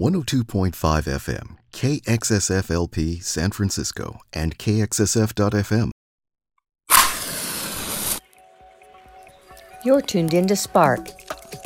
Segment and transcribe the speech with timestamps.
[0.00, 5.90] 102.5 FM, KXSF-LP San Francisco, and KXSF.FM.
[9.84, 11.06] You're tuned in to Spark,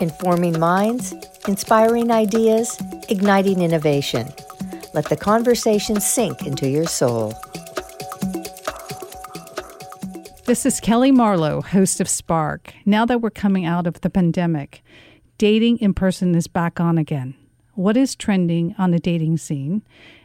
[0.00, 1.14] informing minds,
[1.46, 2.76] inspiring ideas,
[3.08, 4.26] igniting innovation.
[4.94, 7.34] Let the conversation sink into your soul.
[10.46, 12.74] This is Kelly Marlowe, host of Spark.
[12.84, 14.82] Now that we're coming out of the pandemic,
[15.38, 17.36] dating in person is back on again.
[17.76, 19.82] What is trending on the dating scene,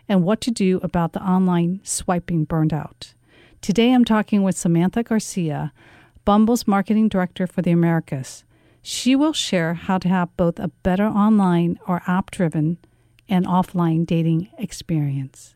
[0.08, 3.16] and what to do about the online swiping burned out?
[3.60, 5.74] Today I'm talking with Samantha Garcia,
[6.26, 8.44] Bumble's marketing director for the Americas.
[8.84, 12.78] She will share how to have both a better online or app driven
[13.28, 15.56] and offline dating experience.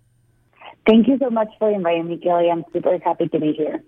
[0.88, 2.50] Thank you so much for inviting me, Kelly.
[2.50, 3.84] I'm super happy to be here.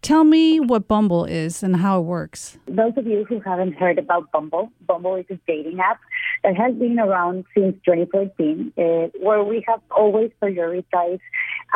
[0.00, 2.58] Tell me what Bumble is and how it works.
[2.66, 6.00] Those of you who haven't heard about Bumble, Bumble is a dating app
[6.42, 8.82] that has been around since 2014, uh,
[9.20, 11.20] where we have always prioritized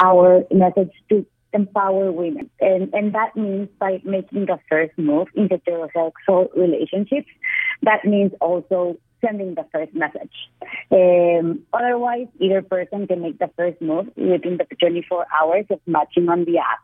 [0.03, 2.51] our message to empower women.
[2.61, 7.29] And, and that means by making the first move into heterosexual relationships.
[7.83, 10.35] That means also sending the first message.
[10.91, 16.29] Um, otherwise, either person can make the first move within the 24 hours of matching
[16.29, 16.81] on the app.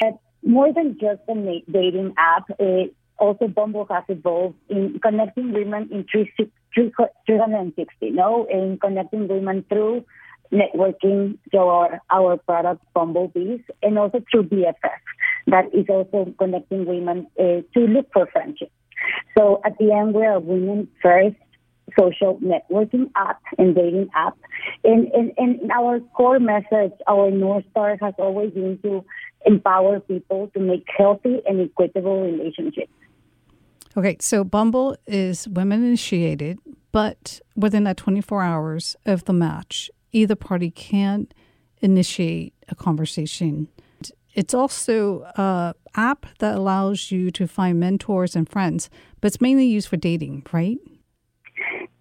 [0.00, 0.18] But
[0.48, 6.04] more than just a dating app, it, also Bumble has evolved in connecting women in
[6.12, 10.04] 360, no, in connecting women through
[10.52, 15.00] networking through our, our product Bumble Bizz and also through BFF.
[15.48, 18.70] That is also connecting women uh, to look for friendship.
[19.36, 21.36] So at the end, we are women first
[21.98, 24.36] social networking app and dating app.
[24.84, 29.04] And, and, and our core message, our North Star has always been to
[29.44, 32.90] empower people to make healthy and equitable relationships.
[33.96, 36.58] Okay, so Bumble is women initiated,
[36.92, 41.28] but within that 24 hours of the match, either party can
[41.80, 43.68] initiate a conversation.
[44.34, 48.90] It's also an app that allows you to find mentors and friends,
[49.22, 50.76] but it's mainly used for dating, right?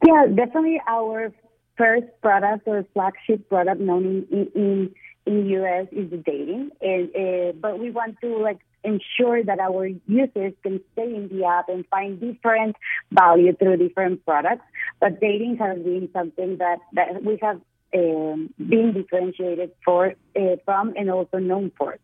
[0.05, 1.31] Yeah, definitely our
[1.77, 4.95] first product or flagship product known in, in
[5.25, 9.87] in US is the dating, and, uh, but we want to like ensure that our
[10.07, 12.75] users can stay in the app and find different
[13.11, 14.65] value through different products.
[14.99, 17.61] But dating has been something that that we have
[17.93, 21.97] um, been differentiated for uh, from and also known for.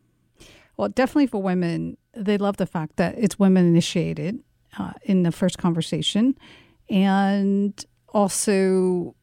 [0.77, 4.39] Well, definitely for women, they love the fact that it's women initiated
[4.79, 6.37] uh, in the first conversation,
[6.89, 9.15] and also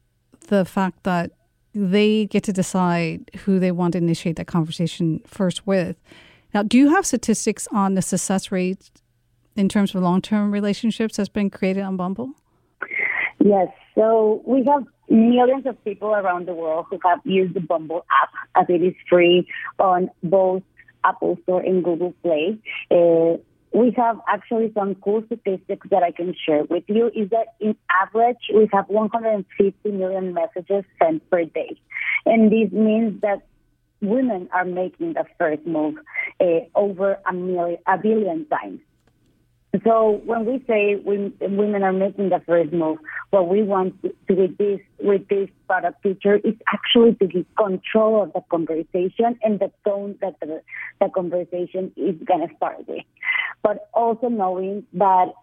[0.47, 1.31] the fact that
[1.73, 5.97] they get to decide who they want to initiate that conversation first with.
[6.53, 8.89] Now, do you have statistics on the success rate
[9.55, 12.31] in terms of long term relationships that's been created on Bumble?
[13.39, 13.67] Yes.
[13.95, 18.29] So we have millions of people around the world who have used the Bumble app
[18.55, 19.47] as it is free
[19.79, 20.63] on both
[21.03, 22.57] Apple Store and Google Play.
[22.91, 23.37] Uh,
[23.71, 27.75] we have actually some cool statistics that I can share with you is that in
[27.89, 31.79] average, we have 150 million messages sent per day.
[32.25, 33.43] And this means that
[34.01, 35.95] women are making the first move
[36.39, 38.79] uh, over a million, a billion times.
[39.85, 42.97] So when we say we, women are making the first move,
[43.29, 47.45] what we want to, to with this with this product feature is actually to give
[47.55, 50.61] control of the conversation and the tone that the,
[50.99, 53.05] the conversation is going to start with,
[53.61, 55.33] but also knowing that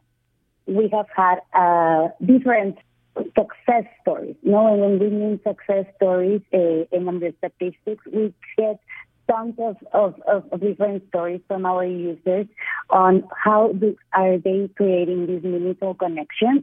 [0.67, 2.78] we have had uh, different
[3.16, 4.37] success stories.
[4.43, 8.81] You know, and when we mean success stories uh, in the statistics, we get
[9.28, 10.15] tons of, of,
[10.53, 12.47] of, different stories from our users
[12.91, 16.62] on how do, are they creating these meaningful connections.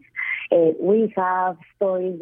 [0.52, 2.22] Uh, we have stories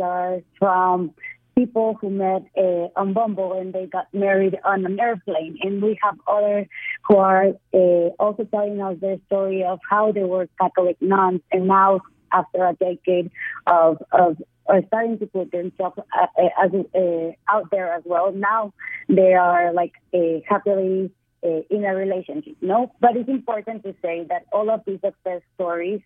[0.58, 1.14] from
[1.56, 5.58] people who met uh, on Bumble and they got married on an airplane.
[5.62, 6.68] And we have others
[7.08, 7.78] who are uh,
[8.20, 12.74] also telling us their story of how they were Catholic nuns and now after a
[12.74, 13.32] decade
[13.68, 14.38] of, of
[14.68, 18.32] are starting to put themselves uh, uh, as, uh, out there as well.
[18.32, 18.74] Now
[19.10, 21.12] they are like uh, happily
[21.44, 22.56] uh, in a relationship.
[22.62, 26.02] No, but it's important to say that all of these success stories,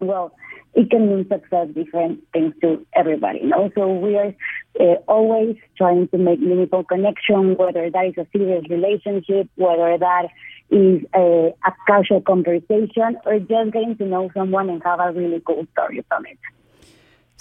[0.00, 0.34] well,
[0.74, 3.40] it can mean success different things to everybody.
[3.42, 4.34] No, so we are
[4.80, 10.28] uh, always trying to make meaningful connection, whether that is a serious relationship, whether that
[10.70, 15.40] is a, a casual conversation, or just getting to know someone and have a really
[15.46, 16.38] cool story from it.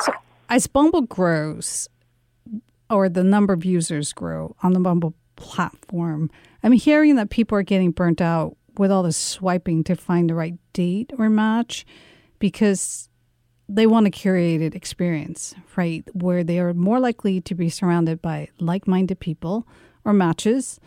[0.01, 0.11] So
[0.49, 1.87] as Bumble grows,
[2.89, 6.29] or the number of users grow on the Bumble platform,
[6.61, 10.35] I'm hearing that people are getting burnt out with all this swiping to find the
[10.35, 11.85] right date or match
[12.39, 13.09] because
[13.69, 16.03] they want a curated experience, right?
[16.13, 19.67] Where they are more likely to be surrounded by like minded people
[20.05, 20.79] or matches.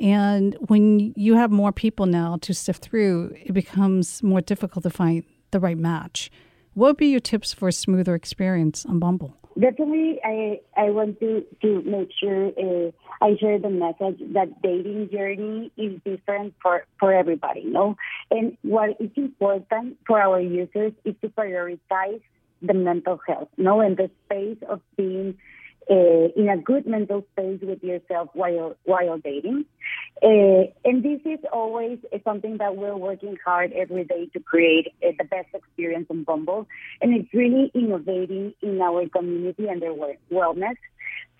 [0.00, 4.90] And when you have more people now to sift through, it becomes more difficult to
[4.90, 6.30] find the right match.
[6.74, 9.36] What would be your tips for a smoother experience on Bumble?
[9.58, 12.90] Definitely, I I want to to make sure uh,
[13.22, 17.96] I share the message that dating journey is different for for everybody, know.
[18.32, 22.20] And what is important for our users is to prioritize
[22.62, 25.38] the mental health, know, and the space of being
[25.90, 29.64] uh, in a good mental space with yourself while while dating.
[30.22, 35.10] Uh, and this is always something that we're working hard every day to create uh,
[35.18, 36.66] the best experience on Bumble.
[37.00, 39.94] And it's really innovating in our community and their
[40.32, 40.76] wellness.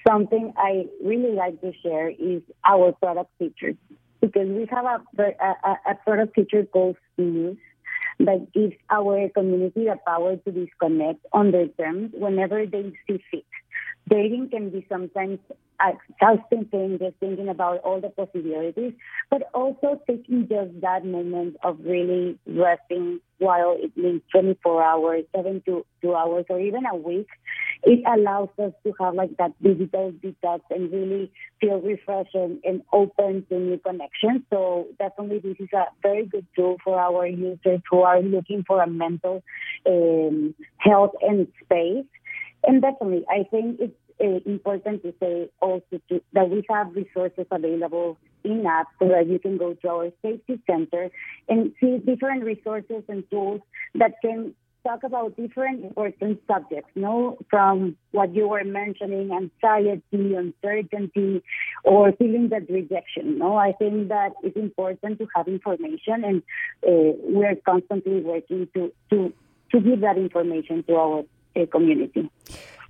[0.06, 3.76] Something I really like to share is our product features
[4.20, 7.56] because we have a, a, a product feature called Snooze
[8.20, 13.44] that gives our community the power to disconnect on their terms whenever they see fit
[14.09, 15.39] dating can be sometimes
[15.81, 18.93] exhausting thing, just thinking about all the possibilities,
[19.31, 25.62] but also taking just that moment of really resting while it means 24 hours, seven
[25.67, 27.27] to two hours, or even a week.
[27.83, 31.31] It allows us to have like that digital detox and really
[31.61, 34.43] feel refreshed and, and open to new connections.
[34.51, 38.83] So definitely this is a very good tool for our users who are looking for
[38.83, 39.43] a mental
[39.87, 42.06] um, health and space.
[42.67, 47.47] And definitely, I think it's uh, important to say also to, that we have resources
[47.51, 51.11] available in app so that you can go to our safety center
[51.49, 53.61] and see different resources and tools
[53.95, 54.55] that can
[54.87, 61.43] talk about different important subjects, you know, from what you were mentioning, anxiety, uncertainty,
[61.85, 63.27] or feeling that rejection.
[63.27, 66.43] You know, I think that it's important to have information, and
[66.87, 69.33] uh, we're constantly working to to
[69.73, 71.25] to give that information to our
[71.56, 72.31] uh, community.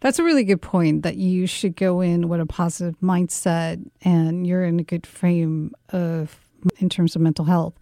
[0.01, 4.47] That's a really good point that you should go in with a positive mindset and
[4.47, 6.39] you're in a good frame of
[6.79, 7.75] in terms of mental health.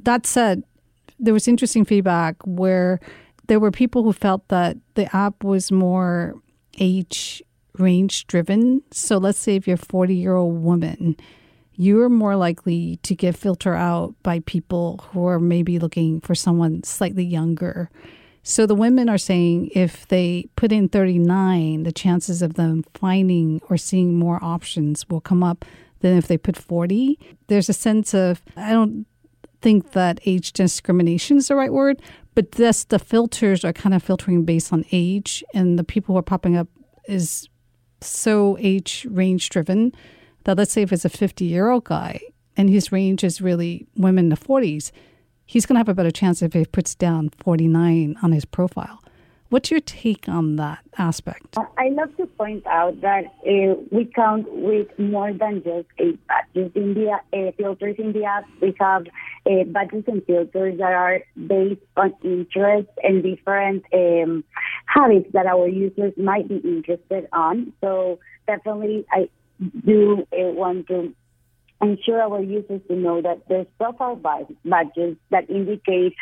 [0.00, 0.62] That said,
[1.18, 3.00] there was interesting feedback where
[3.48, 6.34] there were people who felt that the app was more
[6.78, 7.42] age
[7.78, 8.82] range driven.
[8.90, 11.16] So let's say if you're a 40 year old woman,
[11.74, 16.82] you're more likely to get filter out by people who are maybe looking for someone
[16.84, 17.90] slightly younger
[18.48, 23.60] so the women are saying if they put in 39, the chances of them finding
[23.68, 25.64] or seeing more options will come up
[25.98, 27.18] than if they put 40.
[27.48, 29.04] There's a sense of, I don't
[29.62, 32.00] think that age discrimination is the right word,
[32.36, 36.18] but this, the filters are kind of filtering based on age, and the people who
[36.20, 36.68] are popping up
[37.08, 37.48] is
[38.00, 39.90] so age range driven
[40.44, 42.20] that let's say if it's a 50 year old guy
[42.56, 44.92] and his range is really women in the 40s,
[45.46, 49.00] he's going to have a better chance if he puts down 49 on his profile.
[49.48, 51.56] What's your take on that aspect?
[51.78, 56.72] I love to point out that uh, we count with more than just eight badges
[56.74, 58.44] in the uh, filters in the app.
[58.60, 59.06] We have
[59.48, 64.42] uh, badges and filters that are based on interests and different um,
[64.86, 67.72] habits that our users might be interested on.
[67.80, 68.18] So
[68.48, 69.28] definitely, I
[69.84, 71.14] do uh, want to
[71.82, 74.16] ensure our users to know that there's profile
[74.64, 76.14] badges that indicate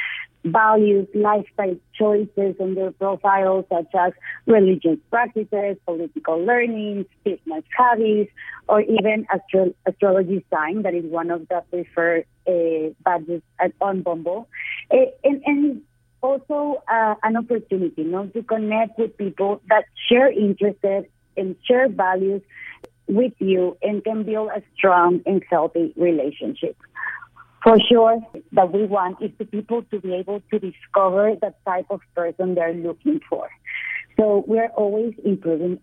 [0.44, 4.12] values, lifestyle choices on their profiles, such as
[4.46, 8.30] religious practices, political learning, fitness habits,
[8.68, 10.82] or even astro- astrology sign.
[10.82, 14.48] That is one of the preferred uh, badges at, on Bumble.
[14.90, 15.82] Uh, and, and
[16.20, 21.88] also uh, an opportunity you know, to connect with people that share interests and share
[21.88, 22.42] values
[23.06, 26.76] with you and can build a strong and healthy relationship.
[27.62, 28.20] For sure,
[28.52, 32.54] that we want is the people to be able to discover the type of person
[32.54, 33.48] they're looking for.
[34.18, 35.80] So we're always improving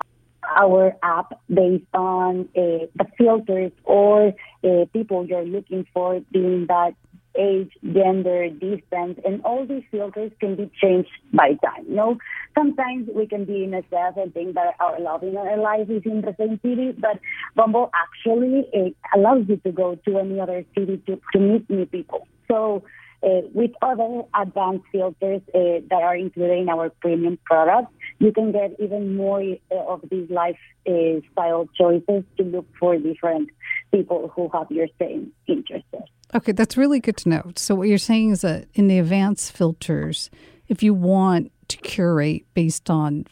[0.48, 6.94] our app based on uh, the filters or uh, people you're looking for, being that
[7.38, 11.86] age, gender, distance, and all these filters can be changed by time.
[11.88, 12.18] You know,
[12.58, 15.90] sometimes we can be in a self and think that our love in our life
[15.90, 17.20] is in the same city, but
[17.56, 21.86] Bumble actually it allows you to go to any other city to, to meet new
[21.86, 22.28] people.
[22.50, 22.84] So
[23.24, 28.52] uh, with other advanced filters uh, that are included in our premium product, you can
[28.52, 33.50] get even more uh, of these lifestyle choices to look for different
[33.92, 35.88] people who have your same interests.
[36.34, 37.52] Okay, that's really good to know.
[37.56, 40.30] So, what you're saying is that in the advanced filters,
[40.68, 43.26] if you want to curate based on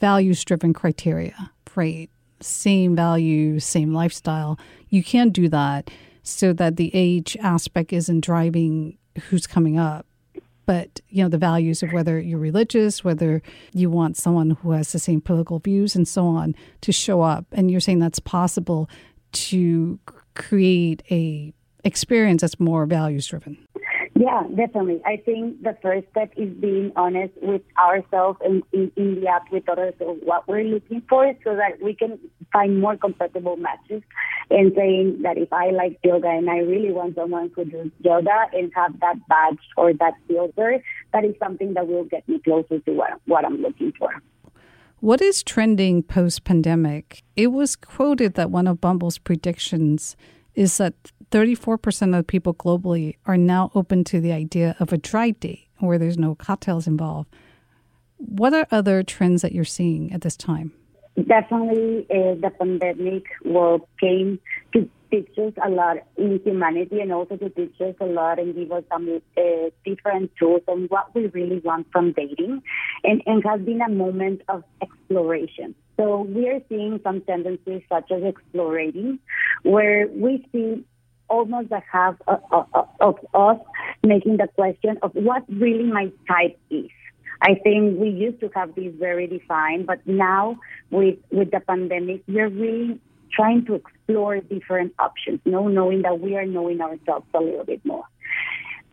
[0.00, 2.08] values driven criteria, right?
[2.40, 5.90] Same values, same lifestyle, you can do that
[6.22, 8.96] so that the age aspect isn't driving
[9.28, 10.06] who's coming up.
[10.66, 14.92] but you know the values of whether you're religious whether you want someone who has
[14.92, 18.88] the same political views and so on to show up and you're saying that's possible
[19.32, 19.98] to
[20.34, 21.52] create a
[21.84, 23.58] experience that's more values driven
[24.16, 25.02] yeah, definitely.
[25.04, 29.50] I think the first step is being honest with ourselves and in, in the app
[29.50, 32.18] with others of what we're looking for so that we can
[32.52, 34.02] find more compatible matches
[34.50, 38.46] and saying that if I like yoga and I really want someone who does yoga
[38.52, 40.80] and have that badge or that filter,
[41.12, 44.10] that is something that will get me closer to what, what I'm looking for.
[45.00, 47.24] What is trending post pandemic?
[47.34, 50.16] It was quoted that one of Bumble's predictions
[50.54, 50.94] is that
[51.34, 55.98] 34% of people globally are now open to the idea of a dry date where
[55.98, 57.28] there's no cocktails involved.
[58.18, 60.72] What are other trends that you're seeing at this time?
[61.16, 64.38] Definitely, uh, the pandemic will came
[64.74, 68.54] to teach us a lot in humanity and also to teach us a lot and
[68.54, 69.42] give us some uh,
[69.84, 72.62] different tools on what we really want from dating
[73.02, 75.74] and, and has been a moment of exploration.
[75.96, 79.18] So we are seeing some tendencies such as explorating,
[79.62, 80.84] where we see
[81.28, 83.58] almost a half of, us
[84.02, 86.90] making the question of what really my type is.
[87.40, 90.58] I think we used to have this very defined, but now
[90.90, 93.00] with with the pandemic, we're really
[93.32, 97.64] trying to explore different options, you know, knowing that we are knowing ourselves a little
[97.64, 98.04] bit more.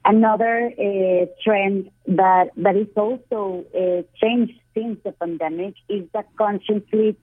[0.04, 7.16] Another uh, trend that that is also uh, changed since the pandemic is that consciously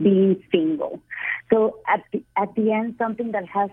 [0.00, 1.00] being single.
[1.52, 3.70] So at the, at the end, something that has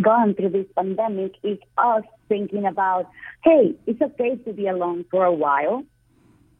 [0.00, 3.10] gone through this pandemic is us thinking about,
[3.44, 5.84] hey, it's okay to be alone for a while.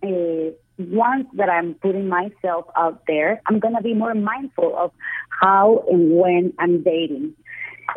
[0.03, 4.91] Uh, once that I'm putting myself out there, I'm going to be more mindful of
[5.29, 7.35] how and when I'm dating.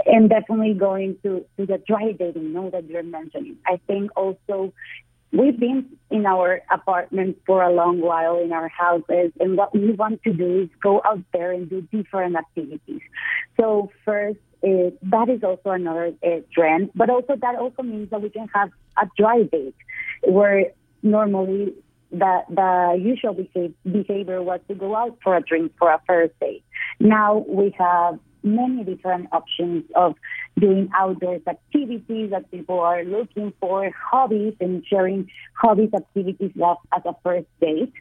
[0.05, 3.57] And definitely going to, to the dry dating, you know, that you're mentioning.
[3.65, 4.73] I think also
[5.31, 9.91] we've been in our apartments for a long while in our houses, and what we
[9.91, 13.01] want to do is go out there and do different activities.
[13.59, 18.22] So first, uh, that is also another uh, trend, but also that also means that
[18.22, 19.75] we can have a dry date
[20.24, 20.72] where
[21.03, 21.74] normally
[22.12, 23.34] the the usual
[23.84, 26.63] behavior was to go out for a drink for a first date.
[27.00, 30.15] Now we have many different options of
[30.60, 35.29] doing outdoors activities that people are looking for, hobbies and sharing
[35.60, 37.91] hobbies activities as a first date.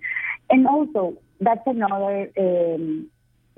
[0.50, 3.08] And also, that's another um,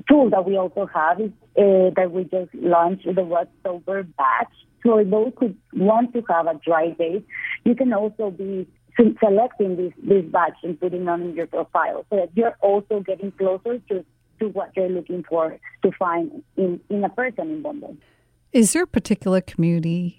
[0.08, 4.52] tool that we also have is uh, that we just launched the What's Sober batch.
[4.84, 7.26] So those who want to have a dry date,
[7.64, 8.68] you can also be
[9.20, 13.78] selecting this, this batch and putting on your profile so that you're also getting closer
[13.88, 14.04] to,
[14.40, 17.96] to what you're looking for to find in, in a person in Bumble.
[18.52, 20.18] Is there a particular community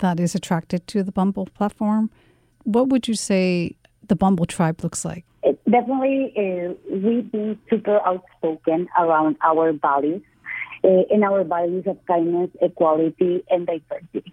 [0.00, 2.10] that is attracted to the Bumble platform?
[2.64, 3.76] What would you say
[4.06, 5.24] the Bumble tribe looks like?
[5.66, 10.22] It definitely, uh, we've been super outspoken around our values
[10.84, 14.32] uh, and our values of kindness, equality, and diversity.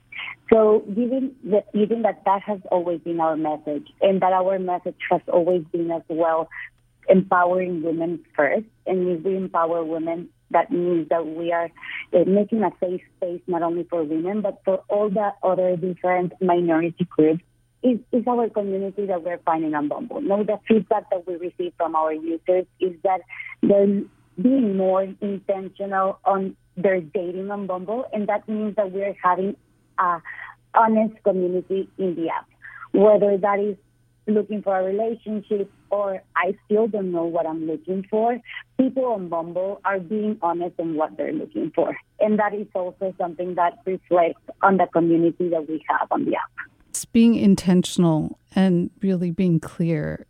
[0.52, 4.98] So, given that, given that that has always been our message, and that our message
[5.12, 6.50] has always been as well
[7.08, 11.70] empowering women first, and if we empower women, that means that we are
[12.14, 16.34] uh, making a safe space not only for women but for all the other different
[16.42, 17.44] minority groups
[17.84, 20.22] is, is our community that we're finding on Bumble.
[20.22, 23.22] No, the feedback that we receive from our users is that
[23.62, 24.02] they're
[24.42, 29.56] being more intentional on their dating on Bumble, and that means that we're having
[29.98, 30.22] a
[30.74, 32.48] honest community in the app.
[32.92, 33.76] Whether that is
[34.28, 38.40] looking for a relationship or I still don't know what I'm looking for,
[38.78, 41.98] people on Bumble are being honest in what they're looking for.
[42.20, 46.36] And that is also something that reflects on the community that we have on the
[46.36, 46.70] app.
[47.00, 50.26] It's being intentional and really being clear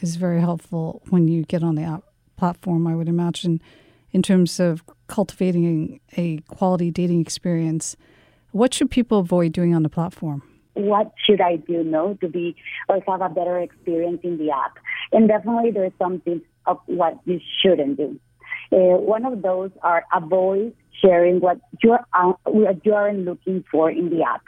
[0.00, 2.02] is very helpful when you get on the app
[2.38, 3.60] platform, I would imagine,
[4.10, 7.94] in terms of cultivating a quality dating experience.
[8.52, 10.42] What should people avoid doing on the platform?
[10.72, 12.56] What should I do, no, to be
[12.88, 14.78] or have a better experience in the app?
[15.12, 18.18] And definitely, there's some tips of what you shouldn't do.
[18.72, 23.90] Uh, one of those are avoid sharing what you're uh, what you aren't looking for
[23.90, 24.40] in the app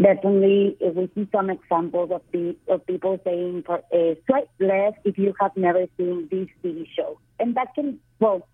[0.00, 5.18] definitely we see some examples of the of people saying for a swipe left if
[5.18, 8.46] you have never seen this TV show, and that can well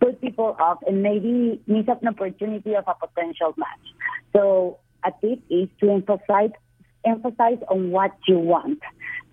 [0.00, 3.86] put people off and maybe miss an opportunity of a potential match.
[4.32, 6.50] So a tip is to emphasize
[7.04, 8.80] emphasize on what you want.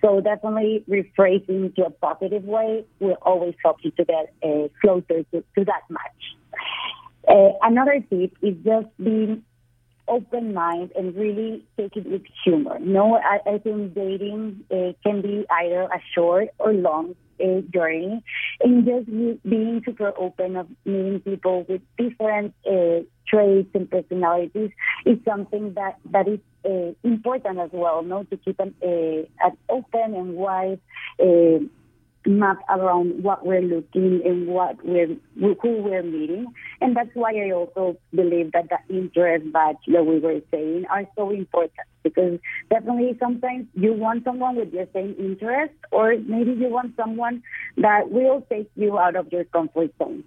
[0.01, 5.23] So definitely rephrasing to a positive way will always help you to get uh, closer
[5.31, 6.61] to, to that match.
[7.27, 9.43] Uh, another tip is just being
[10.07, 12.79] open mind and really take it with humor.
[12.79, 18.23] No, I, I think dating uh, can be either a short or long uh, journey,
[18.61, 19.05] and just
[19.43, 24.71] being super open of meeting people with different uh, traits and personalities
[25.05, 26.39] is something that that is
[27.03, 28.01] important as well.
[28.03, 30.79] No, to keep an, an open and wide
[32.27, 36.47] map around what we're looking and what we're who we're meeting,
[36.81, 41.29] and that's why I also believe that the interest that we were saying are so
[41.29, 46.95] important because definitely sometimes you want someone with your same interest, or maybe you want
[46.95, 47.41] someone
[47.77, 50.23] that will take you out of your comfort zone.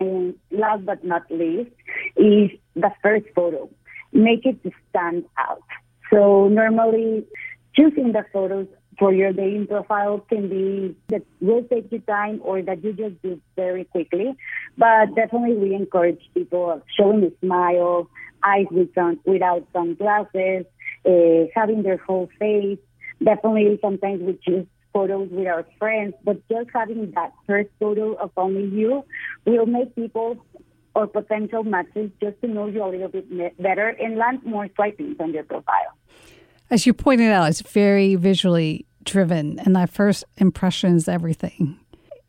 [0.00, 1.70] And last but not least
[2.16, 3.68] is the first photo.
[4.12, 4.58] Make it
[4.90, 5.62] stand out.
[6.12, 7.24] So normally
[7.74, 8.68] choosing the photos
[9.04, 13.20] for your dating profile can be that will take you time or that you just
[13.20, 14.34] do very quickly.
[14.78, 18.08] But definitely we encourage people showing a smile,
[18.42, 20.64] eyes with sun, without sunglasses,
[21.04, 22.78] uh, having their whole face.
[23.22, 28.30] Definitely sometimes we choose photos with our friends, but just having that first photo of
[28.38, 29.04] only you
[29.44, 30.42] will make people
[30.94, 35.16] or potential matches just to know you a little bit better and land more swipings
[35.20, 35.92] on your profile
[36.70, 41.78] as you pointed out, it's very visually driven, and that first impression is everything.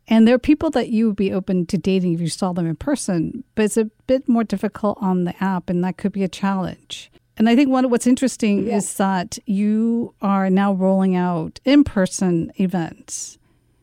[0.08, 2.66] And there are people that you would be open to dating if you saw them
[2.66, 6.22] in person, but it's a bit more difficult on the app, and that could be
[6.22, 7.10] a challenge.
[7.36, 11.84] And I think one of what's interesting is that you are now rolling out in
[11.84, 13.38] person events.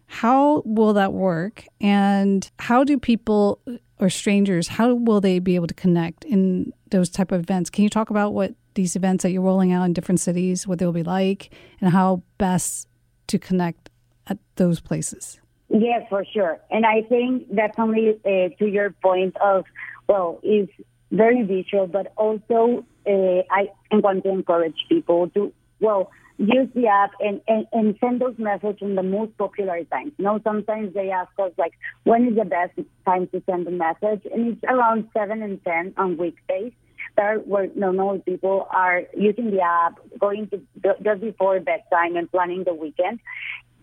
[0.08, 1.66] How will that work?
[1.82, 3.60] And how do people
[4.00, 7.70] or strangers, how will they be able to connect in those type of events?
[7.70, 10.80] Can you talk about what these events that you're rolling out in different cities, what
[10.80, 12.88] they'll be like, and how best
[13.28, 13.90] to connect
[14.28, 15.40] at those places.
[15.70, 16.60] Yes, for sure.
[16.70, 19.66] And I think definitely uh, to your point of,
[20.08, 20.72] well, it's
[21.12, 27.12] very visual, but also uh, I want to encourage people to, well, use the app
[27.20, 30.14] and, and, and send those messages in the most popular times.
[30.18, 32.74] You know, sometimes they ask us, like, when is the best
[33.06, 34.22] time to send a message?
[34.32, 36.74] And it's around 7 and 10 on weekdays
[37.14, 40.62] start where normal people are using the app, going to
[41.04, 43.20] just before bedtime and planning the weekend.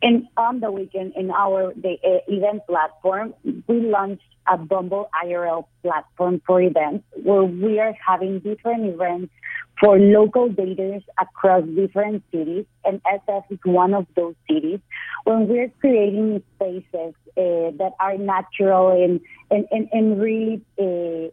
[0.02, 5.66] And on the weekend, in our the uh, event platform, we launched a Bumble IRL
[5.82, 9.30] platform for events where we are having different events
[9.78, 14.80] for local daters across different cities, and SF is one of those cities.
[15.24, 21.30] When we're creating spaces uh, that are natural and and, and, and really uh,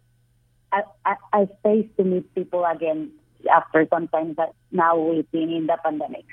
[0.74, 3.12] a, a, a space to meet people again
[3.54, 6.26] after sometimes that now we've been in the pandemic.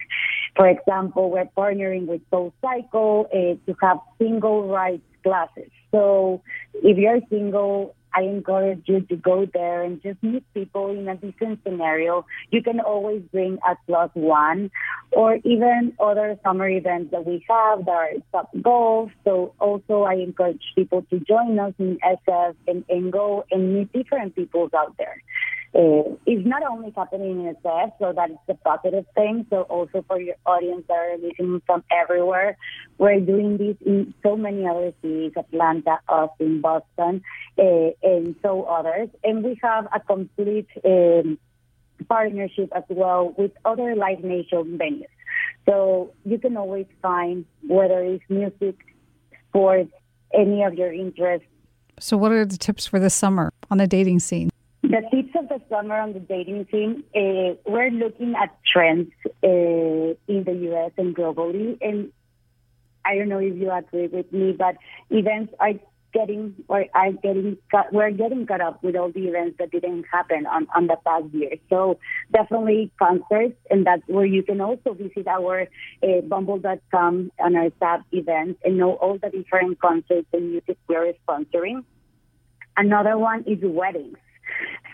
[0.56, 5.70] For example, we're partnering with SoulCycle uh, to have single rights classes.
[5.90, 6.42] So
[6.74, 11.16] if you're single I encourage you to go there and just meet people in a
[11.16, 12.26] different scenario.
[12.50, 14.70] You can always bring a plus one
[15.10, 19.10] or even other summer events that we have that are top golf.
[19.24, 23.92] So also I encourage people to join us in SF and, and go and meet
[23.92, 25.20] different people out there
[25.74, 29.46] uh, is not only happening in SF, so that is the positive thing.
[29.50, 32.56] So also for your audience that are listening from everywhere,
[32.98, 37.22] we're doing this in so many other cities, Atlanta, Austin, Boston,
[37.58, 39.08] uh, and so others.
[39.24, 41.38] And we have a complete um,
[42.08, 45.06] partnership as well with other Live Nation venues.
[45.68, 48.76] So you can always find whether it's music,
[49.48, 49.90] sports,
[50.32, 51.48] any of your interests.
[51.98, 54.50] So what are the tips for the summer on the dating scene?
[54.94, 60.14] The tips of the summer on the dating scene, uh, we're looking at trends uh,
[60.28, 60.92] in the U.S.
[60.96, 61.76] and globally.
[61.80, 62.12] And
[63.04, 64.76] I don't know if you agree with me, but
[65.10, 65.72] events are
[66.12, 67.56] getting or are getting
[67.90, 71.26] we're getting caught up with all the events that didn't happen on, on the past
[71.34, 71.56] year.
[71.68, 71.98] So
[72.32, 75.62] definitely concerts, and that's where you can also visit our
[76.04, 81.14] uh, Bumble.com on our tab events and know all the different concerts and music we're
[81.28, 81.82] sponsoring.
[82.76, 84.18] Another one is weddings.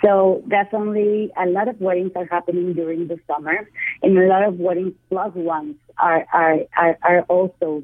[0.03, 3.69] So definitely a lot of weddings are happening during the summer
[4.03, 7.83] and a lot of weddings plus ones are, are, are, are also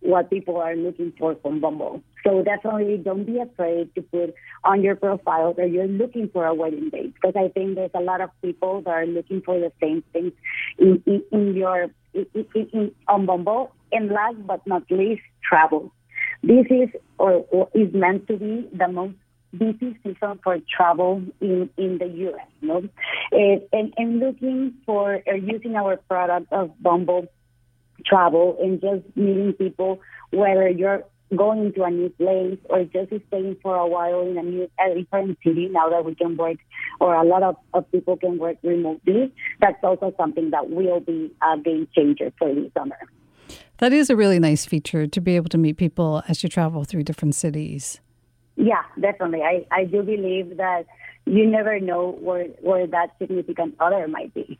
[0.00, 2.02] what people are looking for from Bumble.
[2.24, 6.54] So definitely don't be afraid to put on your profile that you're looking for a
[6.54, 9.72] wedding date because I think there's a lot of people that are looking for the
[9.80, 10.32] same things
[10.78, 13.72] in, in, in your in, in, on Bumble.
[13.90, 15.92] And last but not least, travel.
[16.42, 19.14] This is or, or is meant to be the most
[19.56, 22.46] busy season for travel in, in the U.S.
[22.60, 22.88] No,
[23.32, 27.26] and, and looking for or using our product of Bumble
[28.04, 31.04] Travel and just meeting people, whether you're
[31.36, 34.94] going to a new place or just staying for a while in a new a
[34.94, 36.56] different city now that we can work
[37.00, 39.30] or a lot of, of people can work remotely
[39.60, 42.96] that's also something that will be a game changer for the summer
[43.76, 46.84] that is a really nice feature to be able to meet people as you travel
[46.84, 48.00] through different cities
[48.58, 49.42] yeah definitely.
[49.42, 50.86] I i do believe that
[51.24, 54.58] you never know where where that significant other might be.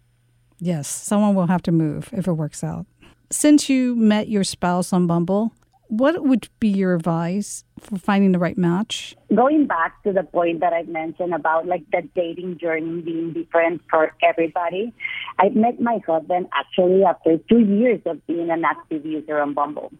[0.58, 2.86] Yes someone will have to move if it works out.
[3.30, 5.52] Since you met your spouse on bumble
[5.88, 9.16] what would be your advice for finding the right match?
[9.34, 13.82] Going back to the point that I mentioned about like the dating journey being different
[13.90, 14.92] for everybody,
[15.38, 19.92] I met my husband actually after two years of being an active user on Bumble.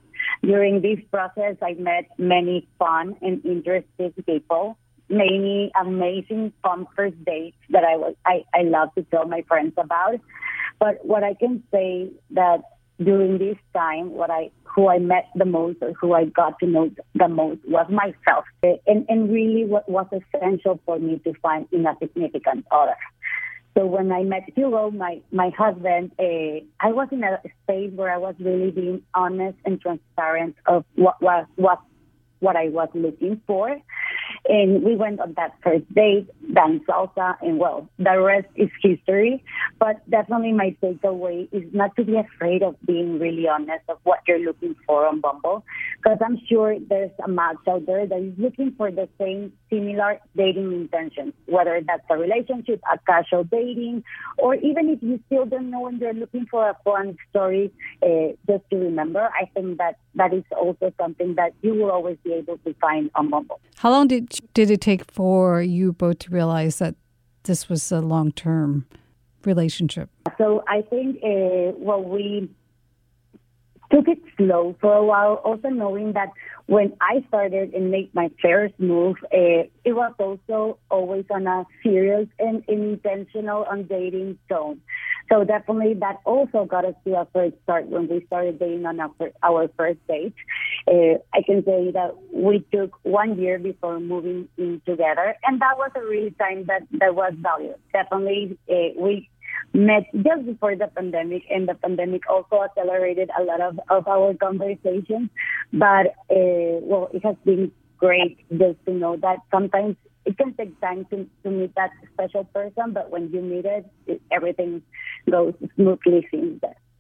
[0.42, 4.76] During this process, I met many fun and interesting people,
[5.08, 9.72] many amazing fun first dates that I was I, I love to tell my friends
[9.78, 10.20] about.
[10.78, 12.60] But what I can say that
[13.02, 16.66] during this time, what I who I met the most or who I got to
[16.66, 21.66] know the most was myself, and and really what was essential for me to find
[21.72, 22.96] in a significant other.
[23.76, 28.12] So when I met Hugo, my my husband, uh, I was in a space where
[28.12, 31.80] I was really being honest and transparent of what was what
[32.40, 33.78] what I was looking for.
[34.48, 39.42] And we went on that first date, danced salsa, and well, the rest is history.
[39.78, 44.20] But definitely my takeaway is not to be afraid of being really honest of what
[44.26, 45.64] you're looking for on Bumble.
[45.96, 50.20] Because I'm sure there's a match out there that is looking for the same similar
[50.36, 54.02] dating intentions, whether that's a relationship, a casual dating,
[54.38, 58.32] or even if you still don't know and you're looking for a fun story, uh,
[58.46, 62.32] just to remember, I think that that is also something that you will always be
[62.32, 63.60] able to find on Bumble.
[63.76, 66.94] How long did did it take for you both to realize that
[67.44, 68.86] this was a long term
[69.44, 70.10] relationship?
[70.36, 72.50] So I think uh, well we
[73.92, 76.30] took it slow for a while, also knowing that
[76.68, 81.64] when I started and made my first move, uh, it was also always on a
[81.82, 84.82] serious and intentional on dating tone.
[85.32, 89.00] So definitely that also got us to a first start when we started dating on
[89.00, 89.10] our,
[89.42, 90.34] our first date.
[90.86, 95.78] Uh, I can say that we took one year before moving in together, and that
[95.78, 97.78] was a really time that, that was valuable.
[97.94, 99.30] Definitely, uh, we
[99.72, 104.34] met just before the pandemic, and the pandemic also accelerated a lot of, of our
[104.34, 105.30] conversations.
[105.72, 110.78] But, uh, well, it has been great just to know that sometimes it can take
[110.80, 114.82] time to, to meet that special person, but when you meet it, it everything
[115.30, 116.28] goes smoothly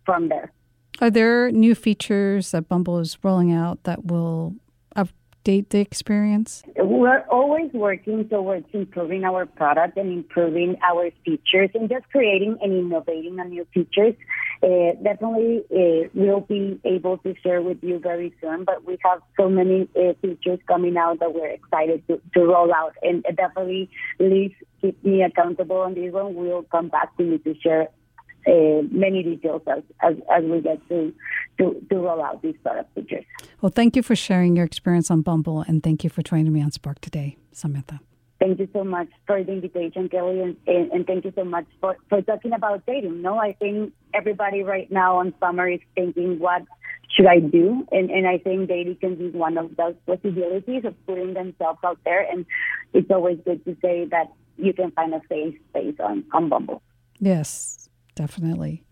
[0.04, 0.52] from there.
[1.00, 4.54] Are there new features that Bumble is rolling out that will
[5.38, 6.62] update the experience?
[6.76, 12.72] We're always working towards improving our product and improving our features and just creating and
[12.72, 14.14] innovating on new features.
[14.62, 19.20] Uh, definitely, uh, we'll be able to share with you very soon, but we have
[19.38, 22.94] so many uh, features coming out that we're excited to, to roll out.
[23.02, 26.34] And definitely, please keep me accountable on this one.
[26.34, 27.88] We'll come back to you to share
[28.48, 31.12] uh, many details as, as, as, we get to,
[31.58, 33.24] to, to roll out these startup features.
[33.60, 36.62] Well, thank you for sharing your experience on Bumble, and thank you for joining me
[36.62, 38.00] on Spark today, Samantha.
[38.40, 41.66] Thank you so much for the invitation, Kelly, and, and, and, thank you so much
[41.80, 43.20] for, for talking about dating.
[43.20, 46.62] No, I think everybody right now on summer is thinking, what
[47.10, 47.86] should I do?
[47.90, 51.98] And, and I think dating can be one of those possibilities of putting themselves out
[52.04, 52.30] there.
[52.30, 52.46] And
[52.92, 56.80] it's always good to say that you can find a safe space on, on Bumble.
[57.18, 58.84] Yes, definitely.